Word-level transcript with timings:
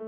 Des 0.00 0.06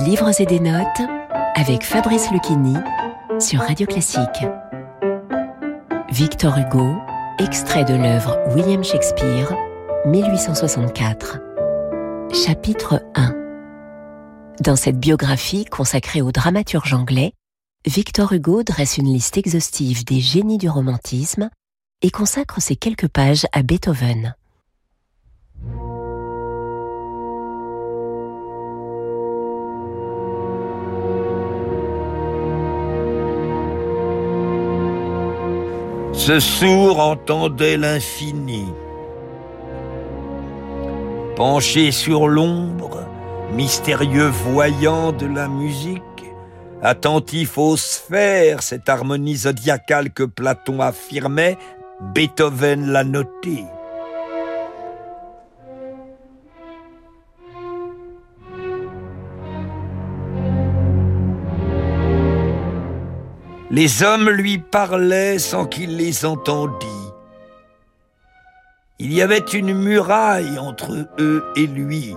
livres 0.00 0.38
et 0.38 0.44
des 0.44 0.60
notes 0.60 1.00
avec 1.54 1.82
Fabrice 1.82 2.30
Lucchini 2.30 2.76
sur 3.38 3.60
Radio 3.60 3.86
Classique. 3.86 4.44
Victor 6.10 6.58
Hugo, 6.58 6.96
extrait 7.38 7.84
de 7.84 7.94
l'œuvre 7.94 8.38
William 8.54 8.84
Shakespeare, 8.84 9.54
1864. 10.04 11.38
Chapitre 12.34 13.02
1 13.14 13.34
Dans 14.60 14.76
cette 14.76 14.98
biographie 14.98 15.64
consacrée 15.64 16.20
au 16.20 16.32
dramaturge 16.32 16.92
anglais, 16.92 17.32
Victor 17.86 18.34
Hugo 18.34 18.62
dresse 18.62 18.98
une 18.98 19.10
liste 19.12 19.38
exhaustive 19.38 20.04
des 20.04 20.20
génies 20.20 20.58
du 20.58 20.68
romantisme 20.68 21.48
et 22.02 22.10
consacre 22.10 22.60
ces 22.60 22.76
quelques 22.76 23.08
pages 23.08 23.46
à 23.52 23.62
Beethoven. 23.62 24.34
Ce 36.12 36.40
sourd 36.40 36.98
entendait 36.98 37.76
l'infini. 37.76 38.66
Penché 41.36 41.92
sur 41.92 42.26
l'ombre, 42.26 43.06
mystérieux 43.52 44.26
voyant 44.28 45.12
de 45.12 45.26
la 45.26 45.46
musique, 45.46 46.02
attentif 46.82 47.58
aux 47.58 47.76
sphères, 47.76 48.62
cette 48.62 48.88
harmonie 48.88 49.36
zodiacale 49.36 50.10
que 50.10 50.24
Platon 50.24 50.80
affirmait, 50.80 51.58
Beethoven 52.00 52.92
l'a 52.92 53.04
notée. 53.04 53.64
Les 63.70 64.02
hommes 64.02 64.30
lui 64.30 64.58
parlaient 64.58 65.38
sans 65.38 65.66
qu'il 65.66 65.96
les 65.96 66.24
entendît. 66.24 66.86
Il 68.98 69.12
y 69.12 69.22
avait 69.22 69.38
une 69.38 69.74
muraille 69.74 70.58
entre 70.58 71.08
eux 71.18 71.44
et 71.56 71.66
lui. 71.66 72.14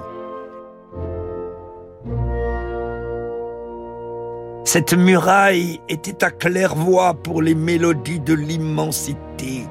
Cette 4.65 4.93
muraille 4.93 5.81
était 5.89 6.23
à 6.23 6.31
claire-voix 6.31 7.15
pour 7.15 7.41
les 7.41 7.55
mélodies 7.55 8.19
de 8.19 8.35
l'immensité. 8.35 9.65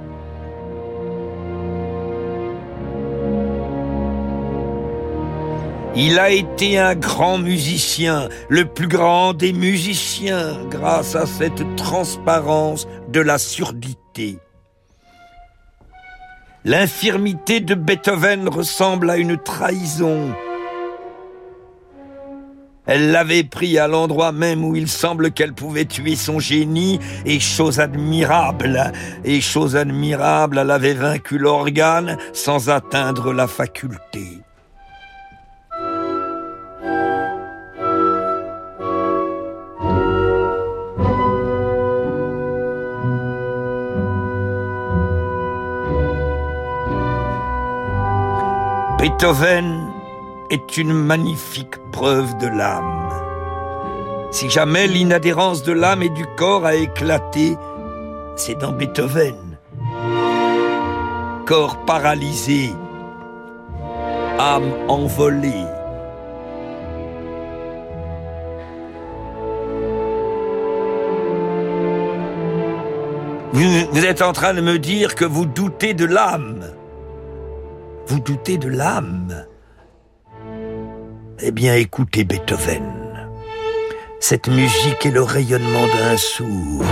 Il 5.97 6.19
a 6.19 6.31
été 6.31 6.79
un 6.79 6.95
grand 6.95 7.39
musicien, 7.39 8.29
le 8.49 8.67
plus 8.67 8.89
grand 8.89 9.33
des 9.33 9.53
musiciens, 9.53 10.59
grâce 10.71 11.17
à 11.17 11.27
cette 11.27 11.77
transparence 11.77 12.87
de 13.09 13.21
la 13.21 13.39
surdité. 13.39 14.39
L'infirmité 16.65 17.61
de 17.61 17.75
Beethoven 17.75 18.49
ressemble 18.49 19.11
à 19.11 19.17
une 19.17 19.39
trahison. 19.39 20.35
Elle 22.87 23.11
l'avait 23.11 23.45
pris 23.45 23.79
à 23.79 23.87
l'endroit 23.87 24.33
même 24.33 24.65
où 24.65 24.75
il 24.77 24.89
semble 24.89 25.31
qu'elle 25.31 25.53
pouvait 25.53 25.85
tuer 25.85 26.17
son 26.17 26.39
génie, 26.39 26.99
et 27.25 27.41
chose 27.41 27.81
admirable, 27.81 28.93
et 29.25 29.41
chose 29.41 29.77
admirable, 29.77 30.59
elle 30.59 30.71
avait 30.71 30.95
vaincu 30.95 31.39
l'organe 31.39 32.19
sans 32.33 32.71
atteindre 32.71 33.33
la 33.33 33.47
faculté. 33.47 34.39
Beethoven 48.99 49.93
est 50.51 50.77
une 50.77 50.93
magnifique 50.93 51.77
preuve 51.93 52.37
de 52.39 52.49
l'âme. 52.49 53.09
Si 54.33 54.51
jamais 54.51 54.89
l'inadhérence 54.89 55.63
de 55.63 55.71
l'âme 55.71 56.03
et 56.03 56.09
du 56.09 56.27
corps 56.37 56.67
a 56.67 56.75
éclaté, 56.75 57.57
c'est 58.35 58.59
dans 58.59 58.73
Beethoven. 58.73 59.57
Corps 61.47 61.79
paralysé, 61.87 62.73
âme 64.41 64.73
envolée. 64.89 65.65
Vous, 73.53 74.05
êtes 74.05 74.23
en 74.23 74.33
train 74.33 74.55
de 74.55 74.61
me 74.61 74.81
dire 74.81 75.15
que 75.15 75.25
vous 75.25 75.47
doutez 75.47 75.95
de 75.95 76.05
l'âme. 76.05 76.78
Vous 78.09 78.21
doutez 78.21 78.57
de 78.57 78.69
l'âme 78.69 79.45
Eh 81.41 81.51
bien, 81.51 81.75
écoutez 81.75 82.25
Beethoven. 82.25 83.29
Cette 84.19 84.49
musique 84.49 85.05
est 85.05 85.11
le 85.11 85.23
rayonnement 85.23 85.87
d'un 85.87 86.17
sourd. 86.17 86.87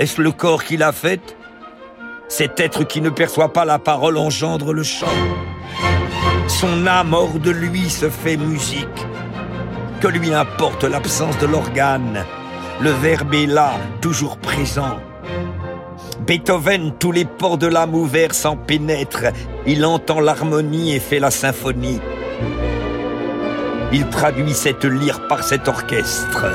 Est-ce 0.00 0.20
le 0.20 0.32
corps 0.32 0.64
qui 0.64 0.76
l'a 0.76 0.90
faite 0.90 1.36
Cet 2.28 2.58
être 2.58 2.82
qui 2.82 3.00
ne 3.00 3.10
perçoit 3.10 3.52
pas 3.52 3.64
la 3.64 3.78
parole 3.78 4.18
engendre 4.18 4.72
le 4.72 4.82
chant. 4.82 5.06
Son 6.60 6.86
âme 6.86 7.14
hors 7.14 7.40
de 7.40 7.50
lui 7.50 7.90
se 7.90 8.08
fait 8.08 8.36
musique. 8.36 9.06
Que 10.00 10.06
lui 10.06 10.32
importe 10.32 10.84
l'absence 10.84 11.36
de 11.38 11.46
l'organe 11.46 12.24
Le 12.80 12.90
verbe 12.90 13.34
est 13.34 13.46
là, 13.46 13.72
toujours 14.00 14.36
présent. 14.36 15.00
Beethoven, 16.24 16.92
tous 16.96 17.10
les 17.10 17.24
ports 17.24 17.58
de 17.58 17.66
l'âme 17.66 17.94
ouverts 17.94 18.34
s'en 18.34 18.56
pénètrent. 18.56 19.32
Il 19.66 19.84
entend 19.84 20.20
l'harmonie 20.20 20.94
et 20.94 21.00
fait 21.00 21.18
la 21.18 21.32
symphonie. 21.32 22.00
Il 23.92 24.08
traduit 24.08 24.54
cette 24.54 24.84
lyre 24.84 25.26
par 25.26 25.42
cet 25.42 25.66
orchestre. 25.66 26.46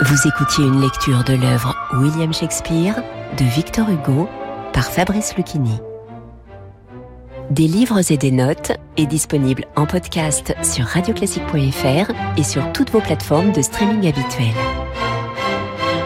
Vous 0.00 0.26
écoutiez 0.26 0.64
une 0.64 0.80
lecture 0.80 1.22
de 1.22 1.34
l'œuvre 1.34 1.76
William 1.92 2.32
Shakespeare 2.32 3.02
de 3.36 3.44
Victor 3.44 3.88
Hugo 3.90 4.28
par 4.72 4.84
Fabrice 4.84 5.36
Lucchini. 5.36 5.78
Des 7.50 7.68
livres 7.68 8.10
et 8.10 8.16
des 8.16 8.30
notes 8.30 8.72
est 8.96 9.06
disponible 9.06 9.66
en 9.76 9.84
podcast 9.84 10.54
sur 10.62 10.86
radioclassique.fr 10.86 12.10
et 12.38 12.42
sur 12.42 12.72
toutes 12.72 12.90
vos 12.90 13.00
plateformes 13.00 13.52
de 13.52 13.60
streaming 13.60 14.08
habituelles. 14.08 14.54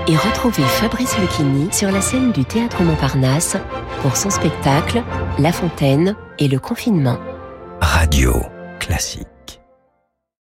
Et 0.09 0.17
retrouvez 0.17 0.65
Fabrice 0.65 1.17
Lucchini 1.19 1.73
sur 1.73 1.91
la 1.91 2.01
scène 2.01 2.33
du 2.33 2.45
Théâtre 2.45 2.83
Montparnasse 2.83 3.57
pour 4.03 4.17
son 4.17 4.31
spectacle 4.31 5.03
La 5.39 5.53
Fontaine 5.53 6.17
et 6.39 6.49
le 6.49 6.59
confinement. 6.59 7.19
Radio 7.81 8.43
Classique. 8.81 9.36